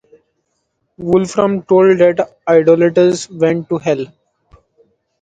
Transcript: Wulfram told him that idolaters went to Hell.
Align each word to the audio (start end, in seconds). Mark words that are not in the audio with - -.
Wulfram 0.99 1.67
told 1.67 1.99
him 2.01 2.15
that 2.15 2.35
idolaters 2.47 3.29
went 3.29 3.69
to 3.69 3.77
Hell. 3.77 4.07